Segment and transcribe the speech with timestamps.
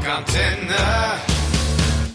[0.00, 1.20] Rockantenne.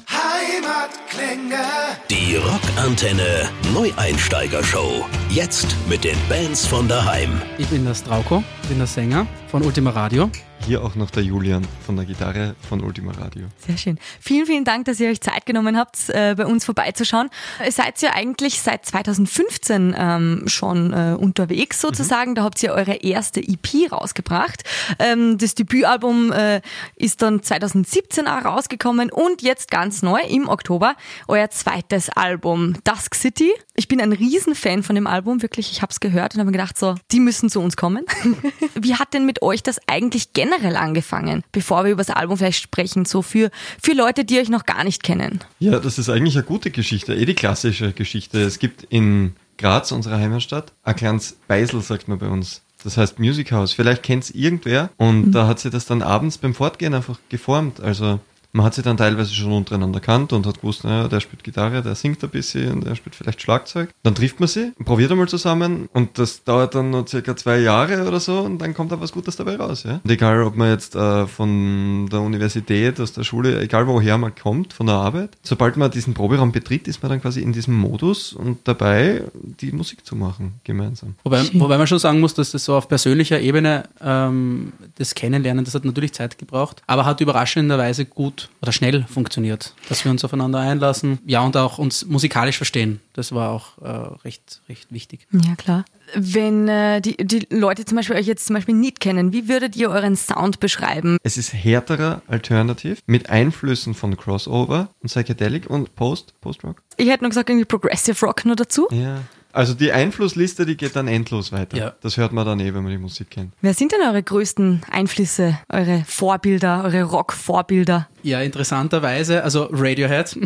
[0.10, 1.64] Heimatklänge.
[2.10, 5.06] Die Rockantenne Neueinsteiger-Show.
[5.30, 7.40] Jetzt mit den Bands von daheim.
[7.60, 10.30] Ich bin der Strauko, bin der Sänger von Ultima Radio.
[10.66, 13.46] Hier auch noch der Julian von der Gitarre von Ultima Radio.
[13.58, 14.00] Sehr schön.
[14.20, 17.30] Vielen, vielen Dank, dass ihr euch Zeit genommen habt, äh, bei uns vorbeizuschauen.
[17.64, 22.34] Ihr seid ja eigentlich seit 2015 ähm, schon äh, unterwegs sozusagen.
[22.34, 24.64] Da habt ihr eure erste EP rausgebracht.
[24.98, 26.62] Ähm, das Debütalbum äh,
[26.96, 30.96] ist dann 2017 auch rausgekommen und jetzt ganz neu im Oktober
[31.28, 33.52] euer zweites Album, Dusk City.
[33.78, 35.70] Ich bin ein Riesenfan von dem Album, wirklich.
[35.70, 38.06] Ich habe es gehört und habe mir gedacht, so, die müssen zu uns kommen.
[38.74, 42.64] Wie hat denn mit euch das eigentlich generell angefangen, bevor wir über das Album vielleicht
[42.64, 43.52] sprechen, so für,
[43.82, 45.42] für Leute, die euch noch gar nicht kennen?
[45.60, 48.42] Ja, das ist eigentlich eine gute Geschichte, eh die klassische Geschichte.
[48.42, 52.62] Es gibt in Graz, unserer Heimatstadt, ein kleines Beisel, sagt man bei uns.
[52.86, 53.74] Das heißt Music House.
[53.74, 54.92] Vielleicht kennt es irgendwer.
[54.98, 57.82] Und da hat sich das dann abends beim Fortgehen einfach geformt.
[57.82, 58.20] Also
[58.56, 61.82] man hat sich dann teilweise schon untereinander kannt und hat gewusst, naja, der spielt Gitarre,
[61.82, 63.90] der singt ein bisschen, der spielt vielleicht Schlagzeug.
[64.02, 68.08] Dann trifft man sie, probiert einmal zusammen und das dauert dann noch circa zwei Jahre
[68.08, 69.84] oder so und dann kommt da was Gutes dabei raus.
[69.84, 70.00] Ja?
[70.02, 74.34] Und egal, ob man jetzt äh, von der Universität, aus der Schule, egal woher man
[74.34, 77.76] kommt, von der Arbeit, sobald man diesen Proberaum betritt, ist man dann quasi in diesem
[77.76, 81.16] Modus und dabei, die Musik zu machen, gemeinsam.
[81.26, 85.66] Wobei, wobei man schon sagen muss, dass das so auf persönlicher Ebene ähm, das Kennenlernen,
[85.66, 90.24] das hat natürlich Zeit gebraucht, aber hat überraschenderweise gut oder schnell funktioniert, dass wir uns
[90.24, 93.02] aufeinander einlassen, ja und auch uns musikalisch verstehen.
[93.14, 93.88] Das war auch äh,
[94.24, 95.28] recht, recht wichtig.
[95.32, 95.86] Ja, klar.
[96.14, 99.76] Wenn äh, die, die Leute zum Beispiel euch jetzt zum Beispiel nicht kennen, wie würdet
[99.76, 101.18] ihr euren Sound beschreiben?
[101.24, 106.82] Es ist härterer Alternativ mit Einflüssen von Crossover und Psychedelic und Post, Post-Rock.
[106.98, 108.88] Ich hätte nur gesagt, irgendwie Progressive Rock nur dazu.
[108.92, 109.22] Ja.
[109.56, 111.78] Also die Einflussliste, die geht dann endlos weiter.
[111.78, 111.94] Ja.
[112.02, 113.54] Das hört man dann eh, wenn man die Musik kennt.
[113.62, 118.10] Wer sind denn eure größten Einflüsse, eure Vorbilder, eure Rock-Vorbilder?
[118.26, 120.36] Ja, interessanterweise, also Radiohead.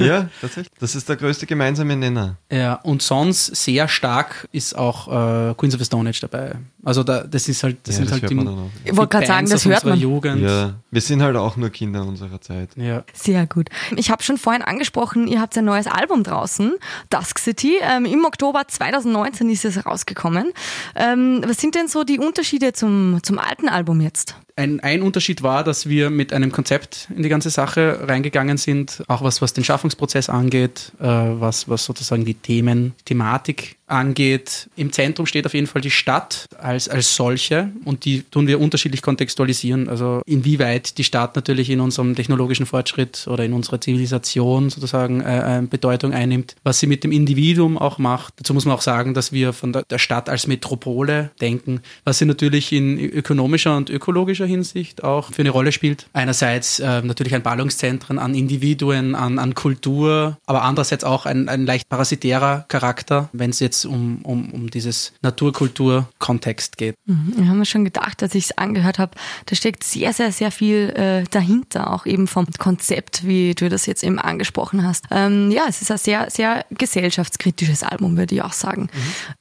[0.00, 0.72] Ja, tatsächlich.
[0.80, 2.36] Das ist der größte gemeinsame Nenner.
[2.50, 6.56] ja, und sonst sehr stark ist auch äh, Queens of the Stone Age dabei.
[6.82, 8.90] Also da, das ist halt, das ja, sind das halt die.
[8.90, 9.98] Ich wollte gerade sagen, das hört man.
[9.98, 10.42] Jugend.
[10.42, 12.70] Ja, wir sind halt auch nur Kinder unserer Zeit.
[12.76, 13.04] Ja.
[13.12, 13.68] Sehr gut.
[13.96, 16.74] Ich habe schon vorhin angesprochen, ihr habt ein neues Album draußen,
[17.10, 17.74] Dusk City.
[17.80, 20.52] Ähm, Im Oktober 2019 ist es rausgekommen.
[20.96, 24.34] Ähm, was sind denn so die Unterschiede zum, zum alten Album jetzt?
[24.60, 29.02] Ein, ein Unterschied war, dass wir mit einem Konzept in die ganze Sache reingegangen sind,
[29.08, 34.68] auch was, was den Schaffungsprozess angeht, äh, was, was sozusagen die Themen, Thematik angeht.
[34.76, 38.60] Im Zentrum steht auf jeden Fall die Stadt als, als solche und die tun wir
[38.60, 39.88] unterschiedlich kontextualisieren.
[39.88, 45.58] Also inwieweit die Stadt natürlich in unserem technologischen Fortschritt oder in unserer Zivilisation sozusagen äh,
[45.58, 48.34] äh, Bedeutung einnimmt, was sie mit dem Individuum auch macht.
[48.38, 52.18] Dazu muss man auch sagen, dass wir von der, der Stadt als Metropole denken, was
[52.18, 56.06] sie natürlich in ökonomischer und ökologischer Hinsicht auch für eine Rolle spielt.
[56.12, 61.66] Einerseits äh, natürlich ein Ballungszentren an Individuen, an, an Kultur, aber andererseits auch ein, ein
[61.66, 66.94] leicht parasitärer Charakter, wenn es jetzt um, um, um dieses Natur-Kultur-Kontext geht.
[67.06, 69.12] Mhm, Ich habe mir schon gedacht, als ich es angehört habe,
[69.46, 73.86] da steckt sehr, sehr, sehr viel äh, dahinter, auch eben vom Konzept, wie du das
[73.86, 75.04] jetzt eben angesprochen hast.
[75.10, 78.88] Ähm, ja, es ist ein sehr, sehr gesellschaftskritisches Album, würde ich auch sagen.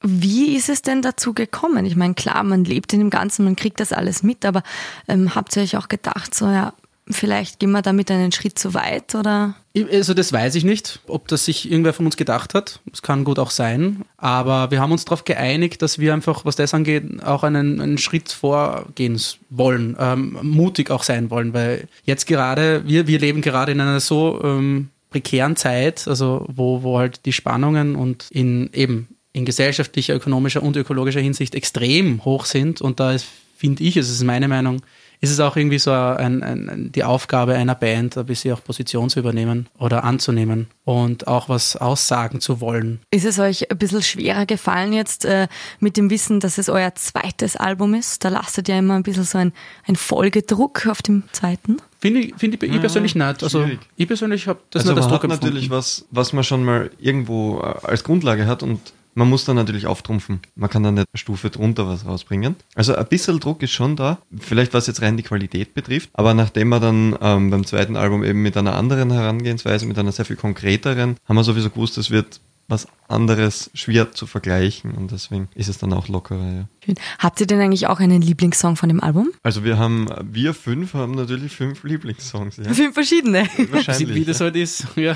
[0.01, 1.85] Wie ist es denn dazu gekommen?
[1.85, 4.63] Ich meine, klar, man lebt in dem Ganzen, man kriegt das alles mit, aber
[5.07, 6.73] ähm, habt ihr euch auch gedacht, so ja,
[7.09, 9.55] vielleicht gehen wir damit einen Schritt zu weit oder?
[9.91, 12.79] Also das weiß ich nicht, ob das sich irgendwer von uns gedacht hat.
[12.91, 14.03] Es kann gut auch sein.
[14.17, 17.97] Aber wir haben uns darauf geeinigt, dass wir einfach, was das angeht, auch einen, einen
[17.97, 21.53] Schritt vorgehen wollen, ähm, mutig auch sein wollen.
[21.53, 26.83] Weil jetzt gerade, wir, wir leben gerade in einer so ähm, prekären Zeit, also wo,
[26.83, 32.45] wo halt die Spannungen und in eben in gesellschaftlicher, ökonomischer und ökologischer Hinsicht extrem hoch
[32.45, 32.81] sind.
[32.81, 33.15] Und da
[33.55, 34.81] finde ich, es ist meine Meinung,
[35.21, 39.09] ist es auch irgendwie so ein, ein, die Aufgabe einer Band, ein bisschen auch Position
[39.09, 43.01] zu übernehmen oder anzunehmen und auch was aussagen zu wollen.
[43.11, 45.47] Ist es euch ein bisschen schwerer gefallen jetzt äh,
[45.79, 48.23] mit dem Wissen, dass es euer zweites Album ist?
[48.23, 49.51] Da lastet ja immer ein bisschen so ein,
[49.85, 51.77] ein Folgedruck auf dem zweiten.
[51.99, 53.43] Finde ich, finde ich, ich persönlich nicht.
[53.43, 53.79] Also schwierig.
[53.97, 56.91] ich persönlich habe das also nicht als man Druck natürlich was, was man schon mal
[56.97, 58.79] irgendwo äh, als Grundlage hat und
[59.13, 60.39] man muss dann natürlich auftrumpfen.
[60.55, 62.55] Man kann dann eine Stufe drunter was rausbringen.
[62.75, 64.19] Also ein bisschen Druck ist schon da.
[64.37, 66.09] Vielleicht was jetzt rein die Qualität betrifft.
[66.13, 70.11] Aber nachdem wir dann ähm, beim zweiten Album eben mit einer anderen Herangehensweise, mit einer
[70.11, 72.39] sehr viel konkreteren, haben wir sowieso gewusst, es wird
[72.69, 76.67] was anderes schwer zu vergleichen und deswegen ist es dann auch lockerer.
[76.87, 76.93] Ja.
[77.17, 79.31] Habt ihr denn eigentlich auch einen Lieblingssong von dem Album?
[79.43, 82.57] Also wir haben, wir fünf haben natürlich fünf Lieblingssongs.
[82.57, 82.71] Ja.
[82.71, 83.45] Fünf verschiedene.
[83.71, 84.13] Wahrscheinlich.
[84.13, 84.45] Wie das ja.
[84.45, 84.87] halt ist.
[84.99, 85.15] Ja.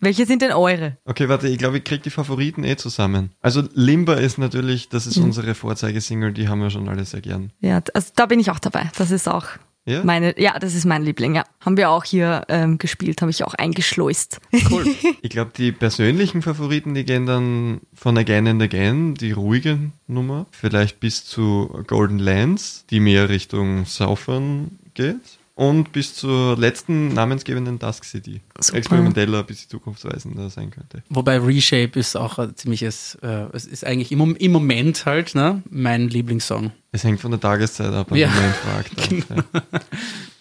[0.00, 0.98] Welche sind denn eure?
[1.04, 3.32] Okay, warte, ich glaube, ich krieg die Favoriten eh zusammen.
[3.40, 7.52] Also Limba ist natürlich, das ist unsere Vorzeigesingle, die haben wir schon alle sehr gern.
[7.60, 8.90] Ja, also da bin ich auch dabei.
[8.96, 9.46] Das ist auch
[9.86, 10.02] Ja?
[10.04, 11.44] Meine, ja, das ist mein Liebling, ja.
[11.60, 14.40] Haben wir auch hier ähm, gespielt, habe ich auch eingeschleust.
[14.68, 14.84] Cool.
[15.22, 19.78] Ich glaube, die persönlichen Favoriten, die gehen dann von Again and Again, die ruhige
[20.08, 25.38] Nummer, vielleicht bis zu Golden Lands, die mehr Richtung Southern geht.
[25.54, 28.42] Und bis zur letzten namensgebenden Dusk City.
[28.60, 28.78] Super.
[28.78, 31.02] Experimenteller, ein bisschen zukunftsweisender sein könnte.
[31.08, 35.62] Wobei Reshape ist auch ein ziemliches, äh, es ist eigentlich im, im Moment halt ne,
[35.70, 36.72] mein Lieblingssong.
[36.96, 38.28] Es hängt von der Tageszeit ab, wenn Ja.
[38.28, 39.12] man ihn fragt.
[39.30, 39.62] Ja.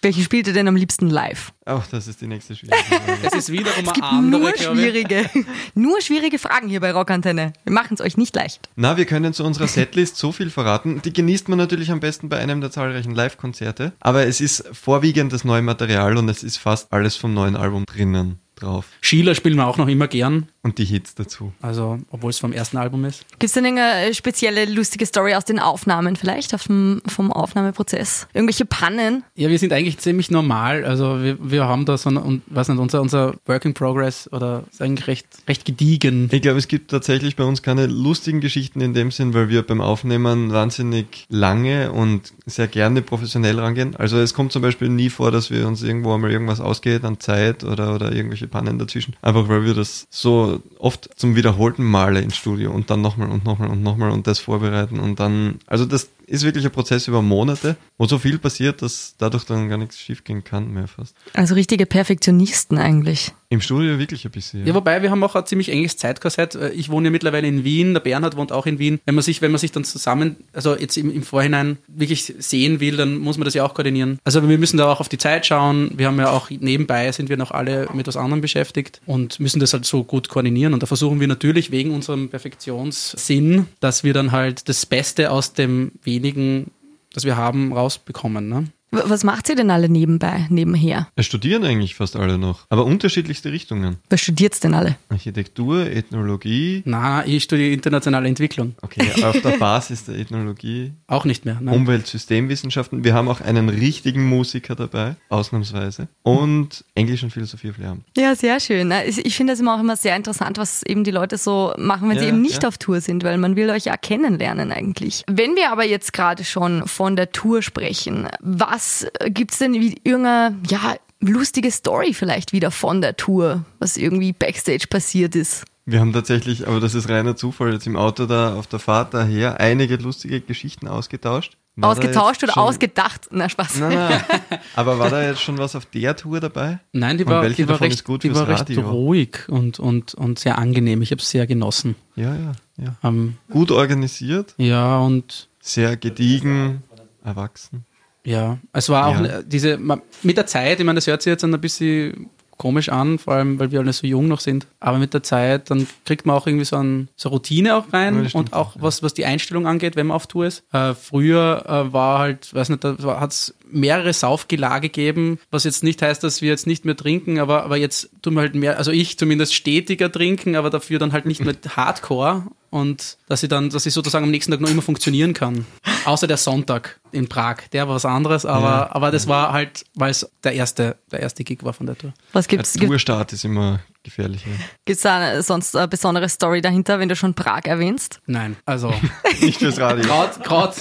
[0.01, 1.51] Welche spielt ihr denn am liebsten live?
[1.65, 3.17] Auch das ist die nächste schwierige Frage.
[3.23, 5.29] Es ist wiederum Es gibt eine andere, nur schwierige,
[5.73, 7.51] nur schwierige Fragen hier bei Rockantenne.
[7.65, 8.69] Wir machen es euch nicht leicht.
[8.77, 11.01] Na, wir können zu unserer Setlist so viel verraten.
[11.03, 13.91] Die genießt man natürlich am besten bei einem der zahlreichen Live-Konzerte.
[13.99, 17.85] Aber es ist vorwiegend das neue Material und es ist fast alles vom neuen Album
[17.85, 18.85] drinnen drauf.
[19.01, 21.53] Sheila spielen wir auch noch immer gern, Und die Hits dazu.
[21.61, 23.25] also obwohl es vom ersten Album ist.
[23.31, 28.27] Gibt es denn eine spezielle lustige Story aus den Aufnahmen vielleicht, auf dem, vom Aufnahmeprozess?
[28.33, 29.23] Irgendwelche Pannen?
[29.35, 30.85] Ja, wir sind eigentlich ziemlich normal.
[30.85, 34.29] Also wir, wir haben da so ein, und, weiß nicht, unser, unser Work in Progress
[34.31, 36.29] oder ist eigentlich recht, recht gediegen.
[36.31, 39.61] Ich glaube, es gibt tatsächlich bei uns keine lustigen Geschichten in dem Sinn, weil wir
[39.63, 43.95] beim Aufnehmen wahnsinnig lange und sehr gerne professionell rangehen.
[43.95, 47.19] Also es kommt zum Beispiel nie vor, dass wir uns irgendwo einmal irgendwas ausgeht an
[47.19, 49.15] Zeit oder, oder irgendwelche Pannen dazwischen.
[49.21, 53.45] Einfach weil wir das so oft zum wiederholten Male ins Studio und dann nochmal und
[53.45, 57.21] nochmal und nochmal und das vorbereiten und dann, also das ist wirklich ein Prozess über
[57.21, 61.15] Monate, wo so viel passiert, dass dadurch dann gar nichts schiefgehen kann mehr fast.
[61.33, 63.31] Also richtige Perfektionisten eigentlich.
[63.49, 64.65] Im Studio wirklich ein bisschen.
[64.65, 66.55] Ja, wobei wir haben auch ein ziemlich enges Zeitkorsett.
[66.55, 68.99] Äh, Ich wohne ja mittlerweile in Wien, der Bernhard wohnt auch in Wien.
[69.05, 72.79] Wenn man sich, wenn man sich dann zusammen, also jetzt im, im Vorhinein wirklich sehen
[72.79, 74.19] will, dann muss man das ja auch koordinieren.
[74.23, 75.91] Also wir müssen da auch auf die Zeit schauen.
[75.95, 79.59] Wir haben ja auch nebenbei sind wir noch alle mit was anderem beschäftigt und müssen
[79.59, 80.73] das halt so gut koordinieren.
[80.73, 85.53] Und da versuchen wir natürlich wegen unserem Perfektionssinn, dass wir dann halt das Beste aus
[85.53, 86.71] dem wenigen,
[87.13, 88.47] das wir haben, rausbekommen.
[88.47, 88.67] Ne?
[88.91, 91.09] Was macht ihr denn alle nebenbei, nebenher?
[91.15, 93.97] Es studieren eigentlich fast alle noch, aber unterschiedlichste Richtungen.
[94.09, 94.95] Was studiert's denn alle?
[95.09, 98.75] Architektur, Ethnologie, Na, ich studiere internationale Entwicklung.
[98.81, 101.57] okay, auf der Basis der Ethnologie, Auch nicht mehr.
[101.61, 101.75] Nein.
[101.75, 103.03] Umweltsystemwissenschaften.
[103.03, 106.07] Wir haben auch einen richtigen Musiker dabei, ausnahmsweise.
[106.23, 108.05] Und Englisch und Philosophie auf Lehramt.
[108.17, 108.91] Ja, sehr schön.
[109.07, 112.17] Ich finde das immer auch immer sehr interessant, was eben die Leute so machen, wenn
[112.17, 112.69] sie Ja, eben nicht ja.
[112.69, 115.23] auf Tour sind, weil man will euch ja kennenlernen eigentlich.
[115.27, 118.84] Wenn wir aber jetzt gerade schon von der Tour sprechen, was
[119.19, 124.33] äh, gibt's denn wie irgendeine, ja, lustige Story vielleicht wieder von der Tour, was irgendwie
[124.33, 125.65] Backstage passiert ist?
[125.87, 129.13] Wir haben tatsächlich, aber das ist reiner Zufall, jetzt im Auto da auf der Fahrt
[129.13, 131.57] daher einige lustige Geschichten ausgetauscht.
[131.75, 133.27] War Ausgetauscht oder schon- ausgedacht?
[133.31, 133.79] Na, Spaß.
[133.81, 134.23] Nein, nein.
[134.75, 136.79] Aber war da jetzt schon was auf der Tour dabei?
[136.93, 140.57] Nein, die war, welche die war recht, die war recht ruhig und, und, und sehr
[140.57, 141.01] angenehm.
[141.01, 141.95] Ich habe es sehr genossen.
[142.15, 142.95] Ja, ja, ja.
[143.03, 146.81] Ähm, Gut organisiert, ja, und sehr gediegen,
[147.23, 147.85] erwachsen.
[148.25, 149.21] Ja, es war auch Ja.
[149.21, 149.77] ne- diese,
[150.23, 153.59] mit der Zeit, ich meine, das hört sich jetzt ein bisschen komisch an, vor allem,
[153.59, 154.65] weil wir alle so jung noch sind.
[154.79, 157.99] Aber mit der Zeit, dann kriegt man auch irgendwie so, ein, so Routine auch Ja,
[157.99, 160.63] rein stimmt und auch was, was die Einstellung angeht, wenn man auf Tour ist.
[160.71, 165.83] Äh, früher äh, war halt, weiß nicht, da hat es mehrere Saufgelage gegeben, was jetzt
[165.83, 168.77] nicht heißt, dass wir jetzt nicht mehr trinken, aber, aber jetzt tun wir halt mehr,
[168.77, 173.49] also ich zumindest stetiger trinken, aber dafür dann halt nicht mehr Hardcore und dass ich
[173.49, 175.65] dann, dass ich sozusagen am nächsten Tag noch immer funktionieren kann.
[176.05, 178.89] Außer der Sonntag in Prag, der war was anderes, aber, Ja.
[178.95, 182.13] aber das war halt, weil es der erste, der erste Gig war von der Tour.
[182.33, 182.73] Was Der gibt's?
[182.73, 184.45] Gibt, Tourstart ist immer gefährlich.
[184.45, 184.51] Ja.
[184.85, 188.19] gibt's da sonst eine besondere Story dahinter, wenn du schon Prag erwähnst?
[188.27, 188.93] Nein, also
[189.41, 190.03] Nicht fürs Radio.
[190.05, 190.75] gerade gerade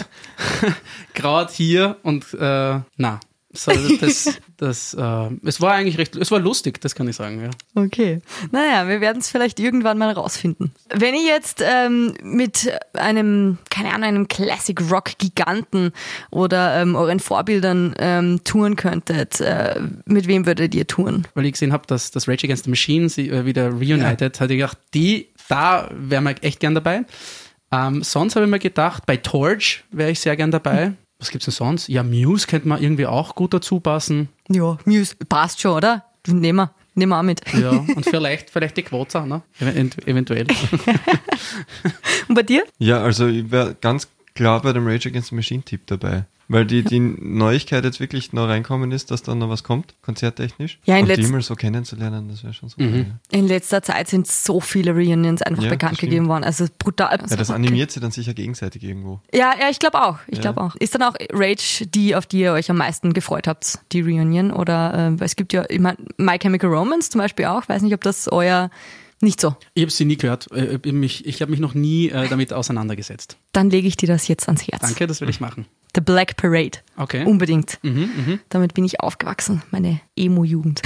[1.14, 3.20] gerade hier und äh, na,
[3.54, 7.40] so, das, das, äh, es war eigentlich recht, es war lustig, das kann ich sagen,
[7.42, 7.50] ja.
[7.75, 8.20] Okay.
[8.50, 10.73] Naja, wir werden es vielleicht irgendwann mal rausfinden.
[10.90, 15.92] Wenn ihr jetzt ähm, mit einem, keine Ahnung, einem Classic Rock Giganten
[16.30, 21.26] oder ähm, euren Vorbildern ähm, touren könntet, äh, mit wem würdet ihr touren?
[21.34, 24.54] Weil ich gesehen habe, dass das Rage Against the Machine sie, äh, wieder reunited, hatte
[24.54, 27.04] ich gedacht, die, da wären wir echt gern dabei.
[27.73, 30.92] Ähm, sonst habe ich mir gedacht, bei Torch wäre ich sehr gern dabei.
[31.24, 31.88] Was gibt's denn sonst?
[31.88, 34.28] Ja, Muse könnte man irgendwie auch gut dazu passen.
[34.50, 36.04] Ja, Muse, passt schon, oder?
[36.26, 37.40] Nehmen wir, nehmen wir auch mit.
[37.58, 39.40] Ja, und vielleicht, vielleicht die Quoza, ne?
[39.58, 40.46] Event eventuell.
[42.28, 42.64] Und bei dir?
[42.76, 46.26] Ja, also ich wäre ganz klar bei dem Rage Against the Machine Tipp dabei.
[46.48, 50.78] Weil die, die Neuigkeit jetzt wirklich noch reinkommen ist, dass da noch was kommt, konzerttechnisch.
[50.84, 52.82] Ja, in Und die mal so kennenzulernen, das wäre schon super.
[52.84, 52.96] Mhm.
[53.32, 53.38] Ja.
[53.38, 56.44] In letzter Zeit sind so viele Reunions einfach Ja, bekannt gegeben worden.
[56.44, 57.18] Also brutal.
[57.28, 59.20] Ja, das animiert sie dann sicher gegenseitig irgendwo.
[59.32, 60.18] Ja, ja, ich glaube auch.
[60.26, 60.42] Ich Ja.
[60.42, 60.76] glaube auch.
[60.76, 64.50] Ist dann auch Rage die, auf die ihr euch am meisten gefreut habt, die Reunion?
[64.50, 67.68] Oder äh, es gibt ja, ich meine, My Chemical Romance zum Beispiel auch.
[67.68, 68.70] Weiß nicht, ob das euer
[69.20, 69.56] nicht so.
[69.72, 70.50] Ich habe sie nie gehört.
[70.52, 73.38] Äh, Ich, mich, ich habe mich noch nie äh, damit auseinandergesetzt.
[73.52, 74.82] Dann lege ich dir das jetzt ans Herz.
[74.82, 75.64] Danke, das will ich machen.
[75.94, 76.78] The Black Parade.
[76.96, 77.24] Okay.
[77.24, 77.78] Unbedingt.
[78.50, 80.82] Damit bin ich aufgewachsen, meine Emo-Jugend.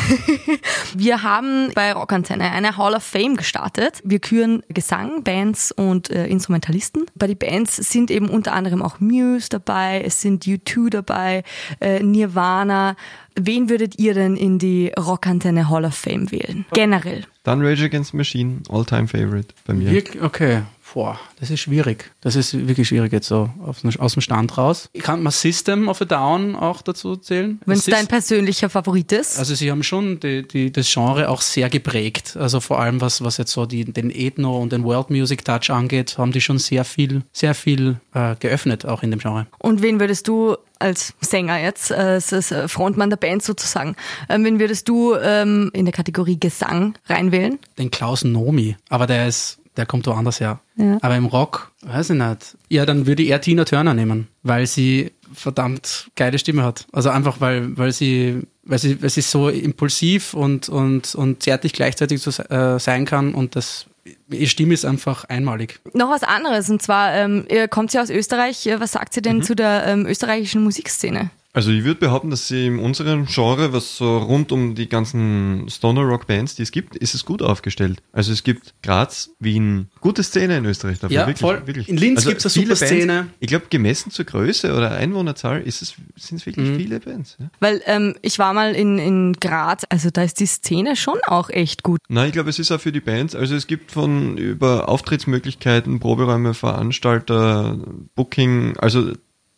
[0.95, 4.01] wir haben bei Rockantenne eine Hall of Fame gestartet.
[4.05, 7.07] Wir küren Gesang, Bands und äh, Instrumentalisten.
[7.15, 11.43] Bei den Bands sind eben unter anderem auch Muse dabei, es sind U2 dabei,
[11.81, 12.97] äh, Nirvana.
[13.35, 16.65] Wen würdet ihr denn in die Rockantenne Hall of Fame wählen?
[16.73, 17.25] Generell.
[17.45, 20.03] Dann Rage Against the Machine, All-Time Favorite bei mir.
[20.23, 20.63] Okay.
[20.95, 22.11] Boah, das ist schwierig.
[22.21, 23.51] Das ist wirklich schwierig jetzt so
[23.99, 24.89] aus, dem Stand raus.
[24.93, 27.61] Ich kann mal System of a Down auch dazu zählen.
[27.67, 29.39] Wenn es dein persönlicher Favorit ist.
[29.39, 32.37] Also sie haben schon die, die, das Genre auch sehr geprägt.
[32.37, 35.71] Also vor allem was, was jetzt so die, den Ethno und den World Music Touch
[35.71, 39.47] angeht, haben die schon sehr viel, sehr viel äh, geöffnet, auch in dem Genre.
[39.59, 43.95] Und wen würdest du als Sänger jetzt, äh, als als Frontmann der Band sozusagen,
[44.29, 47.59] ähm, wen würdest du ähm, in der Kategorie Gesang reinwählen?
[47.79, 50.61] Den Klaus Nomi, aber der ist, der kommt woanders her.
[50.77, 50.99] Ja.
[51.01, 52.57] Aber im Rock, weiß ich nicht.
[52.69, 56.87] Ja, dann würde ich eher Tina Turner nehmen, weil sie verdammt geile Stimme hat.
[56.93, 61.73] Also einfach, weil, weil sie, weil sie, weil sie so impulsiv und, und, und zärtlich
[61.73, 63.87] gleichzeitig so, äh, sein kann und das,
[64.29, 65.81] ihre Stimme ist einfach einmalig.
[65.95, 68.69] Noch was anderes, und zwar, ähm, kommt ja aus Österreich.
[68.79, 71.31] Was sagt ihr denn zu der ähm, österreichischen Musikszene?
[71.59, 75.67] Also ich würde behaupten, dass sie in unserem Genre, was so rund um die ganzen
[75.69, 78.01] Stoner Rock Bands, die es gibt, ist es gut aufgestellt.
[78.13, 81.17] Also es gibt Graz, Wien, gute Szene in Österreich dafür.
[81.17, 81.67] Ja, wirklich, voll.
[81.67, 81.89] Wirklich.
[81.89, 83.13] In Linz gibt's eine viele super Szene.
[83.13, 86.77] Bands, ich glaube, gemessen zur Größe oder Einwohnerzahl ist es, sind es wirklich Mhm.
[86.77, 87.37] viele Bands.
[87.41, 87.51] Ja?
[87.59, 91.51] Weil ähm, ich war mal in, in Graz, also da ist die Szene schon auch
[91.51, 91.99] echt gut.
[92.09, 93.35] Nein, ich glaube, es ist auch für die Bands.
[93.35, 97.77] Also es gibt von über Auftrittsmöglichkeiten, Proberäume, Veranstalter,
[98.15, 99.11] Booking, also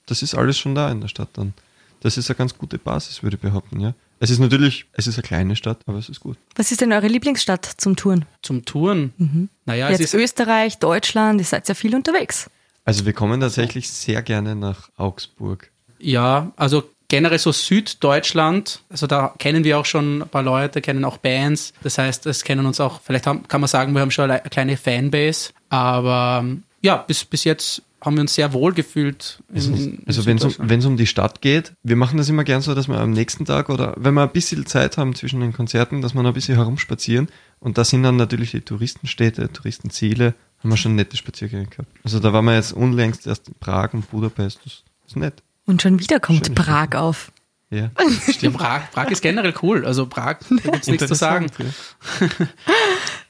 [0.06, 1.52] das ist alles schon da in der Stadt dann.
[2.00, 3.94] Das ist eine ganz gute Basis, würde ich behaupten, ja.
[4.18, 6.36] Es ist natürlich, es ist eine kleine Stadt, aber es ist gut.
[6.56, 8.26] Was ist denn eure Lieblingsstadt zum Touren?
[8.42, 9.48] Zum Touren.
[9.64, 12.50] Naja, es Jetzt ist Österreich, Deutschland, ihr seid ja viel unterwegs.
[12.84, 15.70] Also wir kommen tatsächlich sehr gerne nach Augsburg.
[15.98, 21.04] Ja, also generell so Süddeutschland, also da kennen wir auch schon ein paar Leute, kennen
[21.04, 21.72] auch Bands.
[21.82, 24.40] Das heißt, es kennen uns auch, vielleicht haben, kann man sagen, wir haben schon eine
[24.48, 25.50] kleine Fanbase.
[25.68, 26.44] Aber
[26.82, 29.42] ja, bis, bis jetzt haben wir uns sehr wohl gefühlt.
[29.52, 30.44] in- in- in Also wenn es
[30.86, 33.44] um, um die Stadt geht, wir machen das immer gern so, dass wir am nächsten
[33.44, 36.34] Tag oder wenn wir ein bisschen Zeit haben zwischen den Konzerten, dass wir noch ein
[36.34, 37.28] bisschen herumspazieren.
[37.58, 41.88] Und da sind dann natürlich die Touristenstädte, Touristenziele, haben wir schon nette Spaziergänge gehabt.
[42.04, 44.60] Also da waren wir jetzt unlängst erst in Prag und Budapest.
[44.64, 45.42] Das ist nett.
[45.66, 47.32] Und schon wieder kommt Schöne Prag auf.
[47.70, 47.90] Ja.
[48.40, 49.84] Ja, Prag, Prag ist generell cool.
[49.86, 51.46] Also Prag, da gibt's nichts zu sagen.
[51.58, 52.28] Ja.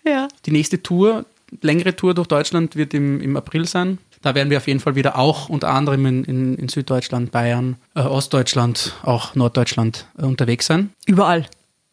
[0.04, 0.28] Ja.
[0.46, 1.26] Die nächste Tour,
[1.60, 3.98] längere Tour durch Deutschland wird im, im April sein.
[4.22, 7.76] Da werden wir auf jeden Fall wieder auch unter anderem in, in, in Süddeutschland, Bayern,
[7.94, 10.90] äh, Ostdeutschland, auch Norddeutschland äh, unterwegs sein.
[11.06, 11.46] Überall.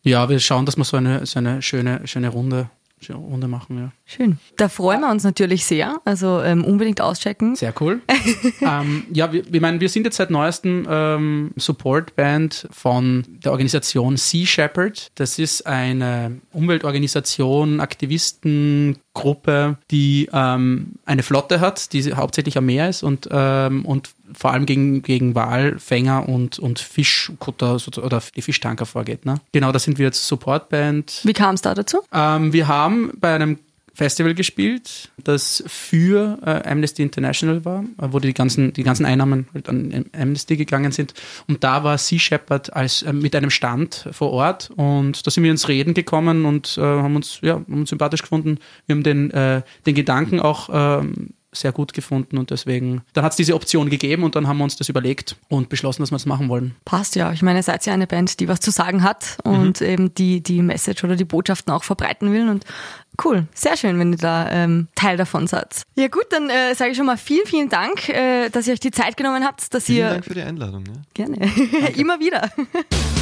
[0.03, 2.69] Ja, wir schauen, dass wir so eine, so eine schöne, schöne Runde,
[2.99, 3.77] schöne Runde machen.
[3.77, 3.91] Ja.
[4.05, 4.39] Schön.
[4.57, 5.99] Da freuen wir uns natürlich sehr.
[6.05, 7.55] Also ähm, unbedingt auschecken.
[7.55, 8.01] Sehr cool.
[8.61, 14.17] ähm, ja, wir, wir, meinen, wir sind jetzt seit neuestem ähm, Support-Band von der Organisation
[14.17, 15.11] Sea Shepherd.
[15.15, 23.03] Das ist eine Umweltorganisation, Aktivistengruppe, die ähm, eine Flotte hat, die hauptsächlich am Meer ist
[23.03, 29.25] und, ähm, und vor allem gegen, gegen Walfänger und, und Fischkutter oder die Fischtanker vorgeht.
[29.25, 29.35] Ne?
[29.51, 31.21] Genau, da sind wir jetzt Support-Band.
[31.23, 31.99] Wie kam es da dazu?
[32.13, 33.59] Ähm, wir haben bei einem
[33.97, 39.47] Festival gespielt, das für äh, Amnesty International war, äh, wo die ganzen, die ganzen Einnahmen
[39.55, 41.15] halt an Amnesty gegangen sind.
[41.47, 45.43] Und da war Sea Shepherd als, äh, mit einem Stand vor Ort und da sind
[45.43, 48.59] wir ins Reden gekommen und äh, haben uns, ja, haben uns sympathisch gefunden.
[48.85, 53.33] Wir haben den, äh, den Gedanken auch ähm, sehr gut gefunden und deswegen, dann hat
[53.33, 56.15] es diese Option gegeben und dann haben wir uns das überlegt und beschlossen, dass wir
[56.17, 56.75] es machen wollen.
[56.85, 57.31] Passt ja.
[57.31, 60.41] Ich meine, ihr seid ja eine Band, die was zu sagen hat und eben die,
[60.41, 62.49] die Message oder die Botschaften auch verbreiten will.
[62.49, 62.65] Und
[63.23, 65.83] cool, sehr schön, wenn ihr da ähm, Teil davon seid.
[65.95, 68.79] Ja gut, dann äh, sage ich schon mal vielen, vielen Dank, äh, dass ihr euch
[68.79, 70.83] die Zeit genommen habt, dass Vielen ihr Dank für die Einladung.
[70.85, 70.93] Ja.
[71.13, 71.37] gerne
[71.95, 72.49] immer wieder.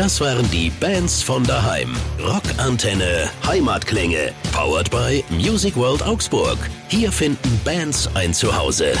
[0.00, 1.94] Das waren die Bands von daheim.
[2.18, 4.32] Rockantenne Heimatklänge.
[4.50, 6.56] Powered by Music World Augsburg.
[6.88, 8.94] Hier finden Bands ein Zuhause.